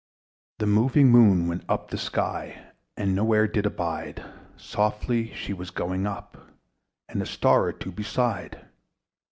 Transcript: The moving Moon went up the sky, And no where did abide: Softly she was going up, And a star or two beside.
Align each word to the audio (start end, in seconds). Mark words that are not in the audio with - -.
The 0.57 0.65
moving 0.65 1.09
Moon 1.11 1.45
went 1.47 1.63
up 1.69 1.91
the 1.91 1.97
sky, 1.99 2.71
And 2.97 3.13
no 3.15 3.23
where 3.23 3.47
did 3.47 3.67
abide: 3.67 4.25
Softly 4.57 5.31
she 5.35 5.53
was 5.53 5.69
going 5.69 6.07
up, 6.07 6.49
And 7.07 7.21
a 7.21 7.25
star 7.27 7.65
or 7.65 7.71
two 7.71 7.91
beside. 7.91 8.65